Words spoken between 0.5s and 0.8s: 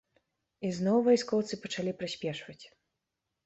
І